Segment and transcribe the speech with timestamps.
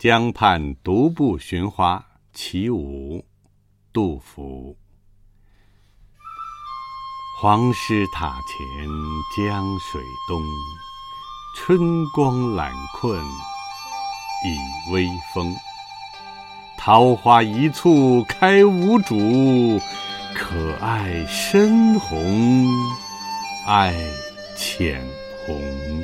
[0.00, 2.02] 江畔独步寻花
[2.32, 3.22] 其五
[3.92, 4.74] 杜甫
[7.38, 8.88] 黄师塔前
[9.36, 10.42] 江水东，
[11.54, 11.78] 春
[12.14, 13.14] 光懒困
[14.46, 15.54] 倚微风。
[16.78, 19.78] 桃花一簇开无主，
[20.34, 22.66] 可爱深红
[23.66, 23.94] 爱
[24.56, 25.06] 浅
[25.44, 25.99] 红？